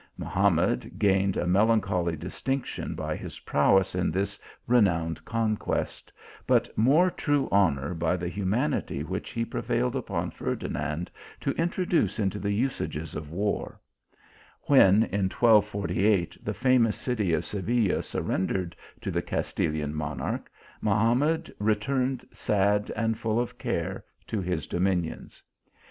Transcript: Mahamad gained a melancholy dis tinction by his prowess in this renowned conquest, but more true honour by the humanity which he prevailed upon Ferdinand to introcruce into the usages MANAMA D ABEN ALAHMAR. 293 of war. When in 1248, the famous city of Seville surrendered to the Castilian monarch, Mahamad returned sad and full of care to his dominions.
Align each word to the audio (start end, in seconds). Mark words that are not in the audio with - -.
Mahamad 0.17 0.97
gained 0.97 1.37
a 1.37 1.45
melancholy 1.45 2.15
dis 2.15 2.41
tinction 2.41 2.95
by 2.95 3.15
his 3.15 3.41
prowess 3.41 3.93
in 3.93 4.09
this 4.09 4.39
renowned 4.65 5.23
conquest, 5.25 6.11
but 6.47 6.75
more 6.75 7.11
true 7.11 7.47
honour 7.51 7.93
by 7.93 8.17
the 8.17 8.27
humanity 8.27 9.03
which 9.03 9.29
he 9.29 9.45
prevailed 9.45 9.95
upon 9.95 10.31
Ferdinand 10.31 11.11
to 11.39 11.51
introcruce 11.53 12.17
into 12.19 12.39
the 12.39 12.49
usages 12.51 13.13
MANAMA 13.13 13.27
D 13.27 13.29
ABEN 13.31 13.39
ALAHMAR. 13.41 13.79
293 14.65 14.71
of 14.71 14.71
war. 14.71 14.75
When 14.75 14.95
in 15.21 15.29
1248, 15.29 16.43
the 16.45 16.53
famous 16.55 16.97
city 16.97 17.33
of 17.35 17.45
Seville 17.45 18.01
surrendered 18.01 18.75
to 19.01 19.11
the 19.11 19.21
Castilian 19.21 19.93
monarch, 19.93 20.49
Mahamad 20.81 21.51
returned 21.59 22.27
sad 22.31 22.91
and 22.95 23.19
full 23.19 23.39
of 23.39 23.59
care 23.59 24.03
to 24.25 24.41
his 24.41 24.65
dominions. 24.65 25.43